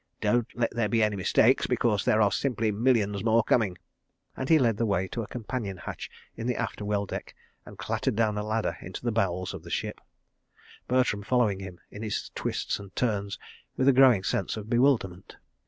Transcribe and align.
Don't 0.21 0.47
let 0.57 0.71
there 0.71 0.89
be 0.89 1.03
any 1.03 1.15
mistakes, 1.15 1.67
because 1.67 2.03
there 2.05 2.23
are 2.23 2.31
simply 2.31 2.71
millions 2.71 3.23
more 3.23 3.43
coming," 3.43 3.77
and 4.35 4.49
he 4.49 4.57
led 4.57 4.77
the 4.77 4.85
way 4.87 5.07
to 5.09 5.21
a 5.21 5.27
companion 5.27 5.77
hatch 5.77 6.09
in 6.35 6.47
the 6.47 6.55
after 6.55 6.83
well 6.83 7.05
deck, 7.05 7.35
and 7.67 7.77
clattered 7.77 8.15
down 8.15 8.35
a 8.35 8.41
ladder 8.41 8.75
into 8.81 9.03
the 9.03 9.11
bowels 9.11 9.53
of 9.53 9.61
the 9.61 9.69
ship, 9.69 10.01
Bertram 10.87 11.21
following 11.21 11.59
him 11.59 11.79
in 11.91 12.01
his 12.01 12.31
twists 12.33 12.79
and 12.79 12.95
turns 12.95 13.37
with 13.77 13.87
a 13.87 13.93
growing 13.93 14.23
sense 14.23 14.57
of 14.57 14.67
bewilderment. 14.71 15.35